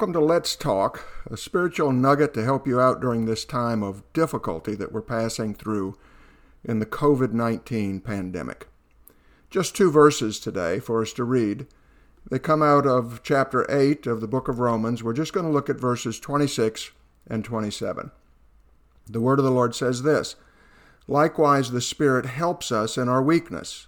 Welcome 0.00 0.14
to 0.14 0.20
Let's 0.20 0.56
Talk, 0.56 1.06
a 1.30 1.36
spiritual 1.36 1.92
nugget 1.92 2.32
to 2.32 2.42
help 2.42 2.66
you 2.66 2.80
out 2.80 3.02
during 3.02 3.26
this 3.26 3.44
time 3.44 3.82
of 3.82 4.10
difficulty 4.14 4.74
that 4.76 4.92
we're 4.92 5.02
passing 5.02 5.54
through 5.54 5.94
in 6.64 6.78
the 6.78 6.86
COVID 6.86 7.34
19 7.34 8.00
pandemic. 8.00 8.68
Just 9.50 9.76
two 9.76 9.90
verses 9.90 10.40
today 10.40 10.78
for 10.80 11.02
us 11.02 11.12
to 11.12 11.24
read. 11.24 11.66
They 12.30 12.38
come 12.38 12.62
out 12.62 12.86
of 12.86 13.20
chapter 13.22 13.70
8 13.70 14.06
of 14.06 14.22
the 14.22 14.26
book 14.26 14.48
of 14.48 14.58
Romans. 14.58 15.02
We're 15.02 15.12
just 15.12 15.34
going 15.34 15.44
to 15.44 15.52
look 15.52 15.68
at 15.68 15.78
verses 15.78 16.18
26 16.18 16.92
and 17.26 17.44
27. 17.44 18.10
The 19.06 19.20
word 19.20 19.38
of 19.38 19.44
the 19.44 19.50
Lord 19.50 19.74
says 19.74 20.02
this 20.02 20.36
Likewise, 21.08 21.72
the 21.72 21.82
Spirit 21.82 22.24
helps 22.24 22.72
us 22.72 22.96
in 22.96 23.10
our 23.10 23.22
weakness, 23.22 23.86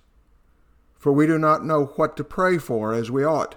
for 0.98 1.10
we 1.10 1.26
do 1.26 1.38
not 1.38 1.65
know 1.65 1.87
what 1.96 2.18
to 2.18 2.23
pray 2.23 2.59
for 2.59 2.92
as 2.92 3.10
we 3.10 3.24
ought 3.24 3.56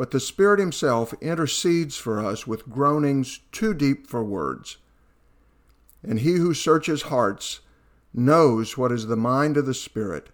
but 0.00 0.12
the 0.12 0.18
Spirit 0.18 0.58
Himself 0.58 1.12
intercedes 1.20 1.98
for 1.98 2.24
us 2.24 2.46
with 2.46 2.70
groanings 2.70 3.40
too 3.52 3.74
deep 3.74 4.06
for 4.06 4.24
words. 4.24 4.78
And 6.02 6.20
He 6.20 6.36
who 6.36 6.54
searches 6.54 7.02
hearts 7.02 7.60
knows 8.14 8.78
what 8.78 8.92
is 8.92 9.08
the 9.08 9.16
mind 9.16 9.58
of 9.58 9.66
the 9.66 9.74
Spirit, 9.74 10.30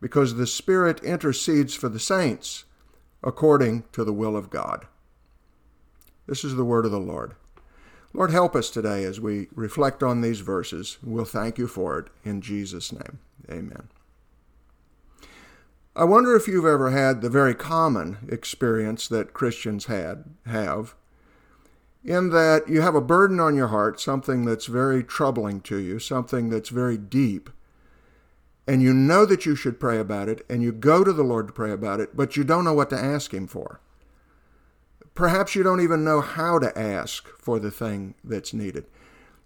because 0.00 0.36
the 0.36 0.46
Spirit 0.46 1.04
intercedes 1.04 1.74
for 1.74 1.90
the 1.90 2.00
saints 2.00 2.64
according 3.22 3.84
to 3.92 4.02
the 4.02 4.14
will 4.14 4.34
of 4.34 4.48
God. 4.48 4.86
This 6.26 6.42
is 6.42 6.54
the 6.54 6.64
word 6.64 6.86
of 6.86 6.90
the 6.90 6.98
Lord. 6.98 7.34
Lord, 8.14 8.30
help 8.30 8.56
us 8.56 8.70
today 8.70 9.04
as 9.04 9.20
we 9.20 9.48
reflect 9.54 10.02
on 10.02 10.22
these 10.22 10.40
verses. 10.40 10.96
We'll 11.02 11.26
thank 11.26 11.58
you 11.58 11.66
for 11.66 11.98
it 11.98 12.06
in 12.24 12.40
Jesus' 12.40 12.90
name. 12.90 13.18
Amen. 13.50 13.88
I 15.94 16.04
wonder 16.04 16.34
if 16.34 16.48
you've 16.48 16.64
ever 16.64 16.90
had 16.90 17.20
the 17.20 17.28
very 17.28 17.54
common 17.54 18.26
experience 18.30 19.08
that 19.08 19.34
Christians 19.34 19.86
had 19.86 20.24
have 20.46 20.94
in 22.02 22.30
that 22.30 22.68
you 22.68 22.80
have 22.80 22.94
a 22.94 23.00
burden 23.00 23.38
on 23.38 23.54
your 23.54 23.68
heart, 23.68 24.00
something 24.00 24.44
that's 24.44 24.66
very 24.66 25.04
troubling 25.04 25.60
to 25.60 25.76
you, 25.76 25.98
something 25.98 26.48
that's 26.48 26.70
very 26.70 26.96
deep, 26.96 27.50
and 28.66 28.82
you 28.82 28.94
know 28.94 29.26
that 29.26 29.44
you 29.44 29.54
should 29.54 29.78
pray 29.78 29.98
about 29.98 30.28
it, 30.28 30.44
and 30.48 30.62
you 30.62 30.72
go 30.72 31.04
to 31.04 31.12
the 31.12 31.22
Lord 31.22 31.46
to 31.48 31.52
pray 31.52 31.70
about 31.70 32.00
it, 32.00 32.16
but 32.16 32.36
you 32.36 32.42
don't 32.44 32.64
know 32.64 32.74
what 32.74 32.90
to 32.90 32.98
ask 32.98 33.32
Him 33.32 33.46
for. 33.46 33.80
Perhaps 35.14 35.54
you 35.54 35.62
don't 35.62 35.80
even 35.82 36.04
know 36.04 36.20
how 36.22 36.58
to 36.58 36.76
ask 36.76 37.28
for 37.38 37.60
the 37.60 37.70
thing 37.70 38.14
that's 38.24 38.54
needed. 38.54 38.86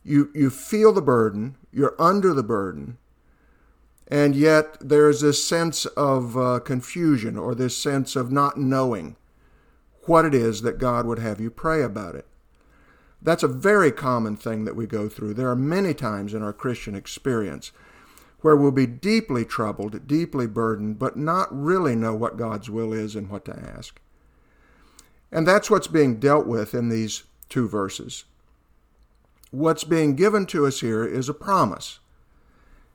You, 0.05 0.31
you 0.33 0.51
feel 0.51 0.93
the 0.93 1.03
burden, 1.03 1.57
you're 1.73 1.97
under 1.99 2.33
the 2.33 2.45
burden, 2.45 2.99
and 4.09 4.37
yet 4.37 4.77
there's 4.81 5.21
this 5.21 5.43
sense 5.43 5.85
of 5.87 6.37
uh, 6.37 6.61
confusion 6.61 7.37
or 7.37 7.55
this 7.55 7.77
sense 7.77 8.15
of 8.15 8.31
not 8.31 8.57
knowing 8.57 9.17
what 10.03 10.25
it 10.25 10.35
is 10.35 10.63
that 10.63 10.79
God 10.79 11.07
would 11.07 11.19
have 11.19 11.41
you 11.41 11.51
pray 11.51 11.83
about 11.83 12.15
it. 12.15 12.27
That's 13.21 13.43
a 13.43 13.49
very 13.49 13.91
common 13.91 14.37
thing 14.37 14.65
that 14.65 14.77
we 14.77 14.87
go 14.87 15.09
through. 15.09 15.35
There 15.35 15.51
are 15.51 15.57
many 15.57 15.95
times 15.95 16.35
in 16.35 16.43
our 16.43 16.53
Christian 16.53 16.95
experience 16.95 17.73
where 18.41 18.55
we'll 18.55 18.71
be 18.71 18.87
deeply 18.87 19.45
troubled, 19.45 20.07
deeply 20.07 20.47
burdened, 20.47 20.99
but 20.99 21.17
not 21.17 21.49
really 21.51 21.97
know 21.97 22.15
what 22.15 22.37
God's 22.37 22.71
will 22.71 22.93
is 22.93 23.17
and 23.17 23.29
what 23.29 23.45
to 23.47 23.59
ask. 23.59 24.01
And 25.33 25.47
that's 25.47 25.71
what's 25.71 25.89
being 25.89 26.21
dealt 26.21 26.47
with 26.47 26.73
in 26.75 26.89
these 26.89 27.25
two 27.49 27.67
verses. 27.67 28.25
What's 29.51 29.85
being 29.85 30.15
given 30.15 30.47
to 30.47 30.67
us 30.67 30.81
here 30.81 31.05
is 31.05 31.29
a 31.29 31.35
promise. 31.35 31.99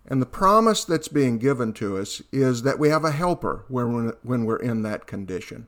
And 0.06 0.22
the 0.22 0.26
promise 0.26 0.84
that's 0.84 1.08
being 1.08 1.38
given 1.38 1.74
to 1.74 1.98
us 1.98 2.22
is 2.32 2.64
that 2.64 2.80
we 2.80 2.90
have 2.90 3.06
a 3.06 3.12
helper 3.12 3.66
when, 3.68 4.14
we're 4.24 4.58
in 4.58 4.82
that 4.82 5.06
condition. 5.06 5.68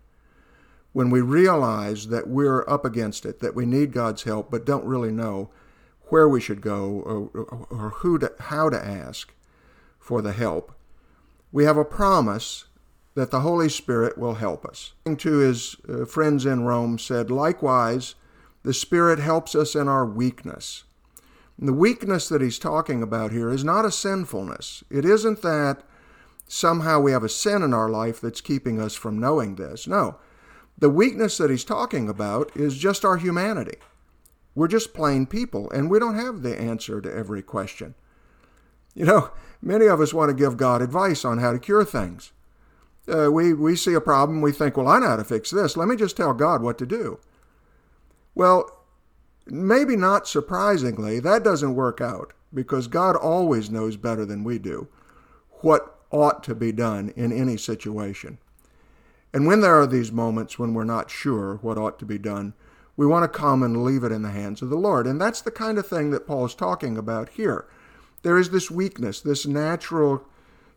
When 0.92 1.10
we 1.10 1.22
realize 1.22 2.08
that 2.08 2.28
we're 2.28 2.68
up 2.70 2.86
against 2.86 3.26
it, 3.26 3.40
that 3.40 3.56
we 3.56 3.66
need 3.66 3.94
God's 3.94 4.24
help, 4.24 4.52
but 4.52 4.66
don't 4.66 4.86
really 4.86 5.12
know 5.12 5.50
where 6.10 6.28
we 6.28 6.42
should 6.42 6.62
go 6.62 7.30
or, 7.34 7.66
or 7.70 7.90
who 7.98 8.20
to, 8.20 8.32
how 8.40 8.70
to 8.70 8.86
ask 8.86 9.34
for 10.00 10.22
the 10.22 10.34
help, 10.34 10.74
we 11.52 11.64
have 11.64 11.78
a 11.78 11.86
promise 11.86 12.66
that 13.16 13.32
the 13.32 13.42
Holy 13.42 13.70
Spirit 13.70 14.18
will 14.18 14.36
help 14.36 14.66
us. 14.66 14.94
To 15.06 15.38
his 15.38 15.76
uh, 15.88 16.06
friends 16.06 16.46
in 16.46 16.64
Rome 16.64 16.98
said, 16.98 17.30
likewise, 17.30 18.16
the 18.64 18.74
Spirit 18.74 19.20
helps 19.20 19.56
us 19.56 19.76
in 19.76 19.88
our 19.88 20.06
weakness. 20.06 20.84
The 21.58 21.74
weakness 21.74 22.28
that 22.30 22.42
he's 22.42 22.60
talking 22.60 23.04
about 23.04 23.32
here 23.32 23.50
is 23.50 23.64
not 23.64 23.86
a 23.86 23.92
sinfulness. 23.92 24.84
It 24.90 25.06
isn't 25.06 25.42
that 25.44 25.84
somehow 26.48 27.00
we 27.00 27.12
have 27.12 27.24
a 27.24 27.30
sin 27.30 27.62
in 27.62 27.74
our 27.74 27.90
life 27.90 28.20
that's 28.20 28.42
keeping 28.42 28.80
us 28.82 28.96
from 28.96 29.20
knowing 29.20 29.56
this. 29.56 29.88
No. 29.88 30.18
The 30.78 30.90
weakness 30.90 31.38
that 31.38 31.52
he's 31.52 31.64
talking 31.64 32.10
about 32.10 32.56
is 32.56 32.78
just 32.78 33.06
our 33.06 33.18
humanity. 33.18 33.78
We're 34.56 34.68
just 34.68 34.94
plain 34.94 35.26
people, 35.26 35.70
and 35.72 35.90
we 35.90 36.00
don't 36.00 36.16
have 36.16 36.42
the 36.42 36.60
answer 36.60 37.02
to 37.02 37.14
every 37.14 37.42
question. 37.42 37.96
You 38.94 39.06
know, 39.06 39.32
many 39.62 39.86
of 39.86 40.02
us 40.02 40.14
want 40.14 40.30
to 40.30 40.36
give 40.36 40.58
God 40.58 40.82
advice 40.82 41.26
on 41.26 41.40
how 41.40 41.52
to 41.52 41.60
cure 41.60 41.86
things. 41.86 42.32
Uh, 43.08 43.32
we, 43.32 43.54
we 43.54 43.76
see 43.76 43.94
a 43.94 44.02
problem, 44.02 44.42
we 44.42 44.52
think, 44.52 44.78
well, 44.78 44.88
I 44.88 45.00
know 45.00 45.10
how 45.10 45.16
to 45.18 45.24
fix 45.24 45.50
this. 45.50 45.76
Let 45.76 45.88
me 45.88 45.96
just 45.96 46.16
tell 46.16 46.34
God 46.34 46.62
what 46.62 46.78
to 46.78 46.86
do. 46.86 47.20
Well, 48.36 48.83
maybe 49.46 49.96
not 49.96 50.28
surprisingly, 50.28 51.20
that 51.20 51.44
doesn't 51.44 51.76
work 51.76 52.02
out 52.02 52.34
because 52.54 52.88
God 52.88 53.16
always 53.16 53.70
knows 53.70 53.98
better 53.98 54.26
than 54.26 54.44
we 54.44 54.60
do 54.60 54.88
what 55.62 56.00
ought 56.12 56.44
to 56.44 56.56
be 56.56 56.72
done 56.72 57.12
in 57.16 57.32
any 57.32 57.58
situation. 57.58 58.38
And 59.34 59.48
when 59.48 59.62
there 59.62 59.80
are 59.80 59.88
these 59.88 60.12
moments 60.12 60.60
when 60.60 60.74
we're 60.74 60.84
not 60.84 61.10
sure 61.10 61.56
what 61.62 61.78
ought 61.78 61.98
to 62.00 62.06
be 62.06 62.20
done, 62.20 62.54
we 62.96 63.08
want 63.08 63.24
to 63.24 63.40
come 63.40 63.64
and 63.64 63.84
leave 63.84 64.04
it 64.04 64.12
in 64.12 64.22
the 64.22 64.30
hands 64.30 64.62
of 64.62 64.70
the 64.70 64.78
Lord. 64.78 65.08
And 65.08 65.20
that's 65.20 65.42
the 65.42 65.52
kind 65.52 65.80
of 65.80 65.88
thing 65.88 66.12
that 66.12 66.28
Paul 66.28 66.46
is 66.46 66.54
talking 66.54 66.98
about 66.98 67.30
here. 67.30 67.66
There 68.22 68.38
is 68.38 68.52
this 68.52 68.70
weakness, 68.70 69.20
this 69.20 69.48
natural 69.48 70.24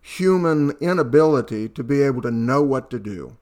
human 0.01 0.71
inability 0.81 1.69
to 1.69 1.85
be 1.85 2.01
able 2.01 2.23
to 2.23 2.31
know 2.31 2.63
what 2.63 2.91
to 2.91 2.99
do. 2.99 3.37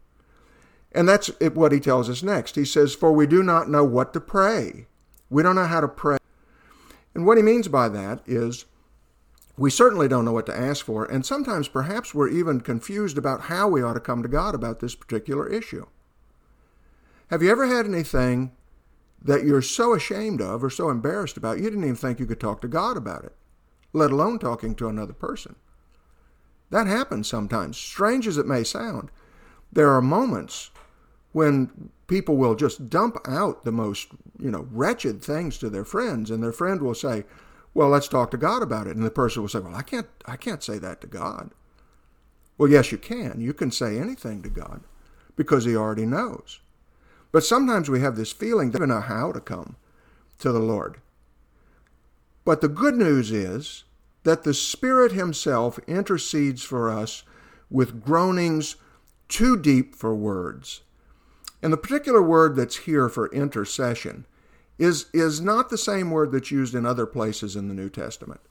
And 0.93 1.09
that's 1.09 1.29
what 1.41 1.73
he 1.73 1.81
tells 1.81 2.11
us 2.11 2.23
next. 2.23 2.57
He 2.57 2.65
says, 2.65 2.95
For 2.95 3.13
we 3.13 3.27
do 3.27 3.43
not 3.43 3.71
know 3.71 3.85
what 3.85 4.13
to 4.15 4.21
pray 4.21 4.87
we 5.35 5.43
don't 5.43 5.57
know 5.57 5.67
how 5.67 5.81
to 5.81 5.89
pray. 5.89 6.17
And 7.13 7.27
what 7.27 7.37
he 7.37 7.43
means 7.43 7.67
by 7.67 7.89
that 7.89 8.23
is 8.25 8.67
we 9.57 9.69
certainly 9.69 10.07
don't 10.07 10.25
know 10.25 10.33
what 10.33 10.47
to 10.47 10.57
ask 10.57 10.85
for, 10.85 11.05
and 11.05 11.27
sometimes 11.27 11.67
perhaps 11.67 12.15
we're 12.15 12.29
even 12.29 12.61
confused 12.61 13.19
about 13.19 13.43
how 13.43 13.67
we 13.67 13.83
ought 13.83 13.95
to 13.95 14.01
come 14.01 14.23
to 14.23 14.29
God 14.29 14.55
about 14.55 14.79
this 14.79 14.95
particular 14.95 15.49
issue. 15.49 15.87
Have 17.31 17.43
you 17.43 17.51
ever 17.51 17.67
had 17.67 17.85
anything 17.85 18.53
that 19.21 19.45
you're 19.45 19.63
so 19.63 19.93
ashamed 19.95 20.41
of 20.41 20.63
or 20.63 20.71
so 20.71 20.89
embarrassed 20.89 21.37
about 21.37 21.59
you 21.59 21.65
didn't 21.65 21.83
even 21.83 21.97
think 21.97 22.21
you 22.21 22.27
could 22.27 22.41
talk 22.41 22.61
to 22.61 22.69
God 22.69 22.97
about 22.97 23.25
it, 23.25 23.35
let 23.93 24.13
alone 24.13 24.39
talking 24.39 24.77
to 24.77 24.89
another 24.89 25.13
person? 25.13 25.57
That 26.71 26.87
happens 26.87 27.27
sometimes. 27.27 27.77
Strange 27.77 28.29
as 28.29 28.39
it 28.39 28.47
may 28.47 28.63
sound, 28.63 29.11
there 29.73 29.91
are 29.91 30.03
moments 30.03 30.71
when 31.33 31.91
people 32.07 32.37
will 32.37 32.55
just 32.55 32.89
dump 32.89 33.17
out 33.27 33.65
the 33.65 33.73
most, 33.73 34.09
you 34.39 34.51
know, 34.51 34.69
wretched 34.71 35.23
things 35.23 35.59
to 35.59 35.71
their 35.71 35.85
friends 35.85 36.31
and 36.31 36.43
their 36.43 36.53
friend 36.53 36.83
will 36.83 36.95
say, 36.95 37.25
"Well, 37.73 37.89
let's 37.89 38.09
talk 38.09 38.31
to 38.33 38.37
God 38.37 38.63
about 38.63 38.87
it." 38.87 38.97
And 38.97 39.05
the 39.05 39.11
person 39.11 39.43
will 39.43 39.49
say, 39.49 39.61
"Well, 39.61 39.75
I 39.75 39.83
can't 39.83 40.09
I 40.27 40.37
can't 40.37 40.63
say 40.63 40.79
that 40.79 41.01
to 41.01 41.07
God." 41.07 41.51
Well, 42.57 42.71
yes, 42.71 42.93
you 42.93 42.99
can. 42.99 43.41
You 43.41 43.53
can 43.53 43.71
say 43.71 43.99
anything 43.99 44.43
to 44.43 44.49
God 44.49 44.83
because 45.37 45.65
he 45.65 45.77
already 45.77 46.07
knows. 46.07 46.61
But 47.33 47.45
sometimes 47.45 47.91
we 47.91 48.01
have 48.01 48.17
this 48.17 48.33
feeling 48.33 48.71
that 48.71 48.81
we 48.81 48.87
don't 48.87 48.95
know 48.95 49.01
how 49.01 49.33
to 49.33 49.41
come 49.41 49.77
to 50.39 50.53
the 50.53 50.61
Lord. 50.61 51.01
But 52.45 52.61
the 52.61 52.69
good 52.69 52.95
news 52.95 53.33
is 53.33 53.85
that 54.23 54.45
the 54.45 54.55
Spirit 54.55 55.13
Himself 55.13 55.79
intercedes 55.87 56.63
for 56.63 56.91
us 56.91 57.25
with 57.71 58.05
groanings 58.05 58.77
too 59.29 59.57
deep 59.57 59.97
for 59.97 60.15
words. 60.15 60.83
And 61.65 61.73
the 61.73 61.79
particular 61.79 62.23
word 62.23 62.57
that's 62.57 62.77
here 62.77 63.09
for 63.09 63.33
intercession 63.33 64.27
is, 64.79 65.07
is 65.15 65.41
not 65.41 65.71
the 65.71 65.79
same 65.79 66.11
word 66.11 66.31
that's 66.31 66.51
used 66.51 66.75
in 66.75 66.85
other 66.85 67.07
places 67.07 67.57
in 67.57 67.69
the 67.69 67.75
New 67.75 67.89
Testament. 67.89 68.43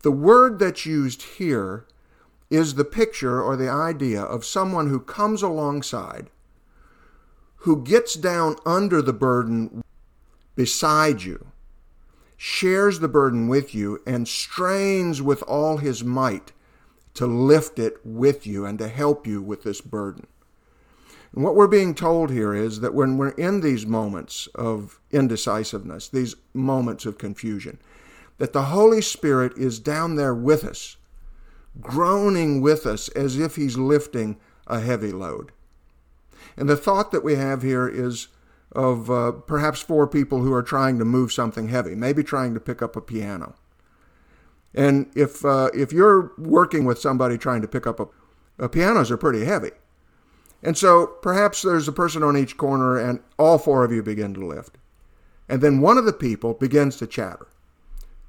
The 0.00 0.12
word 0.12 0.58
that's 0.58 0.86
used 0.86 1.20
here 1.20 1.84
is 2.48 2.74
the 2.74 2.86
picture 2.86 3.42
or 3.42 3.54
the 3.54 3.68
idea 3.68 4.22
of 4.22 4.46
someone 4.46 4.88
who 4.88 4.98
comes 4.98 5.42
alongside, 5.42 6.30
who 7.56 7.84
gets 7.84 8.14
down 8.14 8.56
under 8.64 9.02
the 9.02 9.12
burden 9.12 9.84
beside 10.56 11.20
you, 11.20 11.48
shares 12.38 13.00
the 13.00 13.08
burden 13.08 13.48
with 13.48 13.74
you, 13.74 14.00
and 14.06 14.26
strains 14.26 15.20
with 15.20 15.42
all 15.42 15.76
his 15.76 16.02
might 16.02 16.52
to 17.12 17.26
lift 17.26 17.78
it 17.78 17.98
with 18.06 18.46
you 18.46 18.64
and 18.64 18.78
to 18.78 18.88
help 18.88 19.26
you 19.26 19.42
with 19.42 19.64
this 19.64 19.82
burden. 19.82 20.26
And 21.34 21.44
what 21.44 21.54
we're 21.54 21.68
being 21.68 21.94
told 21.94 22.30
here 22.30 22.54
is 22.54 22.80
that 22.80 22.94
when 22.94 23.18
we're 23.18 23.30
in 23.30 23.60
these 23.60 23.86
moments 23.86 24.46
of 24.54 25.00
indecisiveness, 25.10 26.08
these 26.08 26.34
moments 26.54 27.06
of 27.06 27.18
confusion, 27.18 27.78
that 28.38 28.52
the 28.52 28.64
Holy 28.64 29.02
Spirit 29.02 29.52
is 29.56 29.78
down 29.78 30.16
there 30.16 30.34
with 30.34 30.64
us, 30.64 30.96
groaning 31.80 32.60
with 32.60 32.86
us 32.86 33.08
as 33.10 33.38
if 33.38 33.56
He's 33.56 33.76
lifting 33.76 34.38
a 34.66 34.80
heavy 34.80 35.12
load. 35.12 35.52
And 36.56 36.68
the 36.68 36.76
thought 36.76 37.12
that 37.12 37.24
we 37.24 37.34
have 37.34 37.62
here 37.62 37.88
is 37.88 38.28
of 38.72 39.10
uh, 39.10 39.32
perhaps 39.32 39.80
four 39.80 40.06
people 40.06 40.42
who 40.42 40.52
are 40.52 40.62
trying 40.62 40.98
to 40.98 41.04
move 41.04 41.32
something 41.32 41.68
heavy, 41.68 41.94
maybe 41.94 42.22
trying 42.22 42.54
to 42.54 42.60
pick 42.60 42.82
up 42.82 42.96
a 42.96 43.00
piano. 43.00 43.54
And 44.74 45.10
if 45.14 45.44
uh, 45.44 45.70
if 45.74 45.92
you're 45.92 46.32
working 46.36 46.84
with 46.84 46.98
somebody 46.98 47.38
trying 47.38 47.62
to 47.62 47.68
pick 47.68 47.86
up 47.86 47.98
a, 48.00 48.06
a 48.58 48.68
pianos 48.68 49.10
are 49.10 49.16
pretty 49.16 49.44
heavy, 49.44 49.70
and 50.62 50.76
so 50.76 51.06
perhaps 51.06 51.62
there's 51.62 51.88
a 51.88 51.92
person 51.92 52.22
on 52.22 52.36
each 52.36 52.56
corner, 52.56 52.98
and 52.98 53.20
all 53.38 53.58
four 53.58 53.84
of 53.84 53.92
you 53.92 54.02
begin 54.02 54.34
to 54.34 54.46
lift, 54.46 54.78
and 55.48 55.60
then 55.60 55.80
one 55.80 55.98
of 55.98 56.04
the 56.04 56.12
people 56.12 56.54
begins 56.54 56.96
to 56.96 57.06
chatter. 57.06 57.48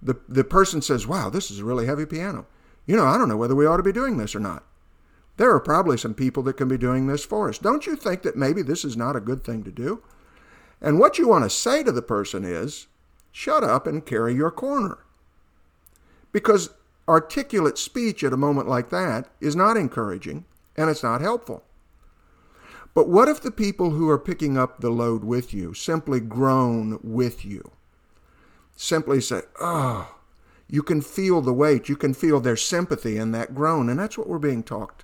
The 0.01 0.15
the 0.27 0.43
person 0.43 0.81
says, 0.81 1.07
"Wow, 1.07 1.29
this 1.29 1.51
is 1.51 1.59
a 1.59 1.65
really 1.65 1.85
heavy 1.85 2.05
piano. 2.05 2.45
You 2.85 2.95
know, 2.95 3.05
I 3.05 3.17
don't 3.17 3.29
know 3.29 3.37
whether 3.37 3.55
we 3.55 3.65
ought 3.65 3.77
to 3.77 3.83
be 3.83 3.91
doing 3.91 4.17
this 4.17 4.35
or 4.35 4.39
not." 4.39 4.63
There 5.39 5.53
are 5.55 5.61
probably 5.61 5.97
some 5.97 6.13
people 6.13 6.43
that 6.43 6.57
can 6.57 6.67
be 6.67 6.77
doing 6.77 7.07
this 7.07 7.23
for 7.23 7.47
us. 7.47 7.57
Don't 7.57 7.87
you 7.87 7.95
think 7.95 8.23
that 8.23 8.35
maybe 8.35 8.61
this 8.61 8.83
is 8.83 8.97
not 8.97 9.15
a 9.15 9.21
good 9.21 9.45
thing 9.45 9.63
to 9.63 9.71
do? 9.71 10.03
And 10.81 10.99
what 10.99 11.17
you 11.17 11.29
want 11.29 11.45
to 11.45 11.49
say 11.49 11.81
to 11.81 11.93
the 11.93 12.01
person 12.01 12.43
is, 12.43 12.87
shut 13.31 13.63
up 13.63 13.87
and 13.87 14.05
carry 14.05 14.33
your 14.33 14.51
corner. 14.51 14.97
Because 16.33 16.71
articulate 17.07 17.77
speech 17.77 18.21
at 18.21 18.33
a 18.33 18.37
moment 18.37 18.67
like 18.67 18.89
that 18.89 19.29
is 19.39 19.55
not 19.55 19.77
encouraging 19.77 20.43
and 20.75 20.89
it's 20.89 21.03
not 21.03 21.21
helpful. 21.21 21.63
But 22.93 23.07
what 23.07 23.29
if 23.29 23.41
the 23.41 23.51
people 23.51 23.91
who 23.91 24.09
are 24.09 24.19
picking 24.19 24.57
up 24.57 24.79
the 24.79 24.89
load 24.89 25.23
with 25.23 25.53
you 25.53 25.73
simply 25.73 26.19
groan 26.19 26.99
with 27.03 27.45
you? 27.45 27.71
Simply 28.75 29.21
say, 29.21 29.41
oh, 29.59 30.15
you 30.67 30.83
can 30.83 31.01
feel 31.01 31.41
the 31.41 31.53
weight, 31.53 31.89
you 31.89 31.95
can 31.95 32.13
feel 32.13 32.39
their 32.39 32.55
sympathy 32.55 33.17
in 33.17 33.31
that 33.31 33.55
groan. 33.55 33.89
And 33.89 33.99
that's 33.99 34.17
what 34.17 34.27
we're 34.27 34.39
being 34.39 34.63
talked 34.63 35.03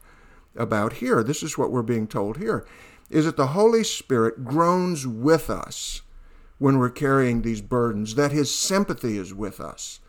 about 0.56 0.94
here. 0.94 1.24
This 1.24 1.44
is 1.44 1.58
what 1.58 1.72
we're 1.72 1.84
being 1.84 2.08
told 2.08 2.38
here 2.38 2.66
is 3.10 3.26
that 3.26 3.38
the 3.38 3.48
Holy 3.48 3.84
Spirit 3.84 4.44
groans 4.44 5.06
with 5.06 5.50
us 5.50 6.02
when 6.58 6.78
we're 6.78 6.90
carrying 6.90 7.42
these 7.42 7.62
burdens, 7.62 8.16
that 8.16 8.32
his 8.32 8.54
sympathy 8.54 9.18
is 9.18 9.34
with 9.34 9.60
us, 9.60 10.00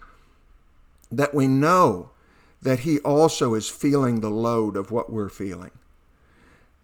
that 1.10 1.34
we 1.34 1.46
know 1.46 2.10
that 2.62 2.80
he 2.80 2.98
also 3.00 3.54
is 3.54 3.68
feeling 3.68 4.20
the 4.20 4.30
load 4.30 4.76
of 4.76 4.90
what 4.90 5.12
we're 5.12 5.28
feeling. 5.28 5.72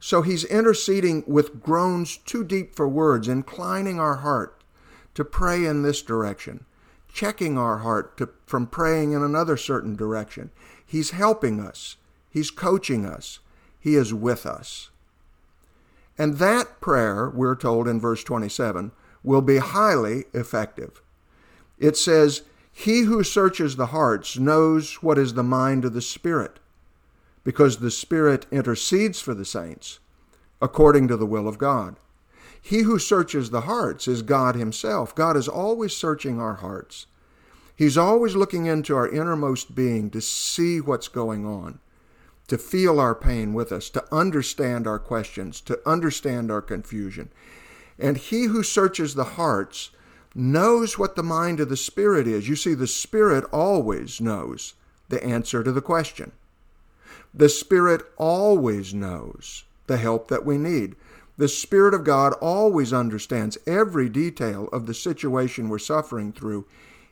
So 0.04 0.22
he's 0.22 0.42
interceding 0.42 1.22
with 1.28 1.62
groans 1.62 2.16
too 2.16 2.42
deep 2.42 2.74
for 2.74 2.88
words, 2.88 3.28
inclining 3.28 4.00
our 4.00 4.16
heart 4.16 4.64
to 5.14 5.24
pray 5.24 5.64
in 5.64 5.82
this 5.82 6.02
direction, 6.02 6.64
checking 7.12 7.56
our 7.56 7.78
heart 7.78 8.16
to, 8.16 8.30
from 8.44 8.66
praying 8.66 9.12
in 9.12 9.22
another 9.22 9.56
certain 9.56 9.94
direction. 9.94 10.50
He's 10.84 11.12
helping 11.12 11.60
us, 11.60 11.98
he's 12.28 12.50
coaching 12.50 13.06
us, 13.06 13.38
he 13.78 13.94
is 13.94 14.12
with 14.12 14.44
us. 14.44 14.90
And 16.18 16.38
that 16.38 16.80
prayer, 16.80 17.30
we're 17.30 17.54
told 17.54 17.86
in 17.86 18.00
verse 18.00 18.24
27, 18.24 18.90
will 19.22 19.40
be 19.40 19.58
highly 19.58 20.24
effective. 20.34 21.00
It 21.78 21.96
says, 21.96 22.42
He 22.72 23.02
who 23.02 23.22
searches 23.22 23.76
the 23.76 23.86
hearts 23.86 24.36
knows 24.36 24.94
what 24.94 25.16
is 25.16 25.34
the 25.34 25.44
mind 25.44 25.84
of 25.84 25.92
the 25.92 26.02
Spirit, 26.02 26.58
because 27.44 27.78
the 27.78 27.90
Spirit 27.90 28.46
intercedes 28.50 29.20
for 29.20 29.34
the 29.34 29.44
saints 29.44 29.98
according 30.60 31.08
to 31.08 31.16
the 31.16 31.26
will 31.26 31.48
of 31.48 31.58
God. 31.58 31.96
He 32.60 32.82
who 32.82 32.98
searches 32.98 33.50
the 33.50 33.62
hearts 33.62 34.06
is 34.06 34.22
God 34.22 34.54
Himself. 34.54 35.14
God 35.14 35.36
is 35.36 35.48
always 35.48 35.96
searching 35.96 36.40
our 36.40 36.54
hearts. 36.54 37.06
He's 37.74 37.98
always 37.98 38.36
looking 38.36 38.66
into 38.66 38.94
our 38.94 39.08
innermost 39.08 39.74
being 39.74 40.10
to 40.10 40.20
see 40.20 40.80
what's 40.80 41.08
going 41.08 41.44
on 41.44 41.80
to 42.48 42.58
feel 42.58 43.00
our 43.00 43.14
pain 43.14 43.54
with 43.54 43.72
us, 43.72 43.88
to 43.88 44.04
understand 44.12 44.86
our 44.86 44.98
questions, 44.98 45.58
to 45.62 45.80
understand 45.88 46.50
our 46.50 46.60
confusion. 46.60 47.30
And 47.98 48.18
he 48.18 48.44
who 48.44 48.62
searches 48.62 49.14
the 49.14 49.24
hearts 49.24 49.90
knows 50.34 50.98
what 50.98 51.16
the 51.16 51.22
mind 51.22 51.60
of 51.60 51.70
the 51.70 51.78
Spirit 51.78 52.26
is. 52.26 52.50
You 52.50 52.56
see, 52.56 52.74
the 52.74 52.86
Spirit 52.86 53.44
always 53.52 54.20
knows 54.20 54.74
the 55.08 55.24
answer 55.24 55.62
to 55.62 55.72
the 55.72 55.80
question. 55.80 56.32
The 57.34 57.48
Spirit 57.48 58.02
always 58.16 58.92
knows 58.92 59.64
the 59.86 59.96
help 59.96 60.28
that 60.28 60.44
we 60.44 60.58
need. 60.58 60.96
The 61.38 61.48
Spirit 61.48 61.94
of 61.94 62.04
God 62.04 62.34
always 62.34 62.92
understands 62.92 63.58
every 63.66 64.08
detail 64.08 64.68
of 64.72 64.86
the 64.86 64.94
situation 64.94 65.68
we're 65.68 65.78
suffering 65.78 66.32
through, 66.32 66.66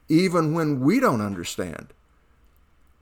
even 0.08 0.54
when 0.54 0.80
we 0.80 1.00
don't 1.00 1.20
understand 1.20 1.88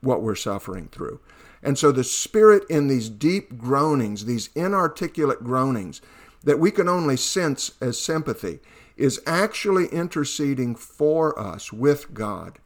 what 0.01 0.23
we're 0.23 0.37
suffering 0.37 0.89
through. 0.93 1.21
And 1.63 1.77
so 1.77 1.91
the 1.91 2.05
Spirit 2.05 2.65
in 2.71 2.87
these 2.87 3.09
deep 3.09 3.59
groanings, 3.59 4.25
these 4.25 4.51
inarticulate 4.55 5.43
groanings 5.43 6.01
that 6.45 6.61
we 6.61 6.71
can 6.71 6.89
only 6.89 7.17
sense 7.17 7.73
as 7.81 7.99
sympathy, 7.99 8.61
is 8.97 9.21
actually 9.27 9.87
interceding 9.89 10.75
for 10.75 11.39
us 11.39 11.73
with 11.73 12.15
God. 12.15 12.59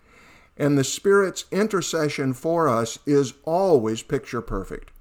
And 0.62 0.79
the 0.79 0.85
Spirit's 0.85 1.44
intercession 1.50 2.35
for 2.35 2.69
us 2.69 2.97
is 3.05 3.35
always 3.43 4.05
picture 4.05 4.41
perfect 4.41 4.93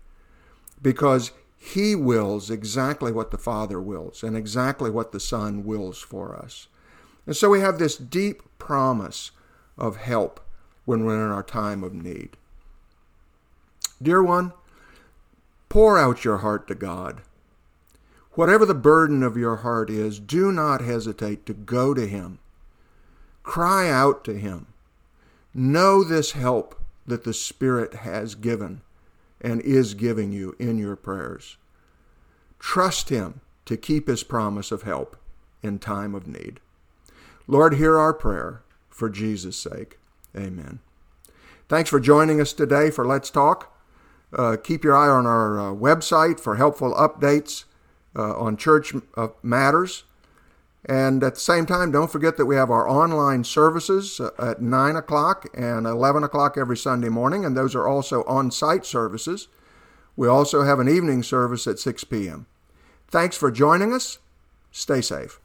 because 0.81 1.33
He 1.55 1.93
wills 1.93 2.49
exactly 2.49 3.11
what 3.11 3.29
the 3.29 3.37
Father 3.37 3.79
wills 3.79 4.23
and 4.23 4.35
exactly 4.35 4.89
what 4.89 5.11
the 5.11 5.19
Son 5.19 5.63
wills 5.63 5.99
for 5.99 6.35
us. 6.35 6.67
And 7.27 7.37
so 7.37 7.47
we 7.47 7.59
have 7.59 7.77
this 7.77 7.95
deep 7.95 8.41
promise 8.57 9.29
of 9.77 9.97
help 9.97 10.39
when 10.85 11.05
we're 11.05 11.23
in 11.23 11.31
our 11.31 11.43
time 11.43 11.83
of 11.83 11.93
need. 11.93 12.37
Dear 14.01 14.23
one, 14.23 14.53
pour 15.69 15.99
out 15.99 16.25
your 16.25 16.37
heart 16.37 16.67
to 16.69 16.73
God. 16.73 17.21
Whatever 18.31 18.65
the 18.65 18.73
burden 18.73 19.21
of 19.21 19.37
your 19.37 19.57
heart 19.57 19.91
is, 19.91 20.19
do 20.19 20.51
not 20.51 20.81
hesitate 20.81 21.45
to 21.45 21.53
go 21.53 21.93
to 21.93 22.07
Him. 22.07 22.39
Cry 23.43 23.91
out 23.91 24.23
to 24.23 24.33
Him. 24.35 24.65
Know 25.53 26.03
this 26.03 26.31
help 26.31 26.79
that 27.05 27.23
the 27.23 27.33
Spirit 27.33 27.93
has 27.95 28.35
given 28.35 28.81
and 29.41 29.61
is 29.61 29.93
giving 29.93 30.31
you 30.31 30.55
in 30.59 30.77
your 30.77 30.95
prayers. 30.95 31.57
Trust 32.59 33.09
Him 33.09 33.41
to 33.65 33.75
keep 33.75 34.07
His 34.07 34.23
promise 34.23 34.71
of 34.71 34.83
help 34.83 35.17
in 35.61 35.79
time 35.79 36.15
of 36.15 36.27
need. 36.27 36.59
Lord, 37.47 37.75
hear 37.75 37.97
our 37.97 38.13
prayer 38.13 38.61
for 38.89 39.09
Jesus' 39.09 39.57
sake. 39.57 39.97
Amen. 40.35 40.79
Thanks 41.67 41.89
for 41.89 41.99
joining 41.99 42.39
us 42.39 42.53
today 42.53 42.91
for 42.91 43.05
Let's 43.05 43.29
Talk. 43.29 43.75
Uh, 44.33 44.55
keep 44.61 44.83
your 44.83 44.95
eye 44.95 45.09
on 45.09 45.25
our 45.25 45.59
uh, 45.59 45.73
website 45.73 46.39
for 46.39 46.55
helpful 46.55 46.93
updates 46.93 47.65
uh, 48.15 48.37
on 48.37 48.55
church 48.55 48.93
uh, 49.17 49.29
matters. 49.43 50.03
And 50.85 51.23
at 51.23 51.35
the 51.35 51.39
same 51.39 51.65
time, 51.65 51.91
don't 51.91 52.11
forget 52.11 52.37
that 52.37 52.45
we 52.45 52.55
have 52.55 52.71
our 52.71 52.89
online 52.89 53.43
services 53.43 54.19
uh, 54.19 54.31
at 54.39 54.61
9 54.61 54.95
o'clock 54.95 55.45
and 55.53 55.85
11 55.85 56.23
o'clock 56.23 56.57
every 56.57 56.77
Sunday 56.77 57.09
morning, 57.09 57.45
and 57.45 57.55
those 57.55 57.75
are 57.75 57.87
also 57.87 58.23
on 58.23 58.49
site 58.49 58.85
services. 58.85 59.47
We 60.15 60.27
also 60.27 60.63
have 60.63 60.79
an 60.79 60.89
evening 60.89 61.23
service 61.23 61.67
at 61.67 61.79
6 61.79 62.03
p.m. 62.05 62.47
Thanks 63.07 63.35
for 63.35 63.51
joining 63.51 63.93
us. 63.93 64.19
Stay 64.71 65.01
safe. 65.01 65.40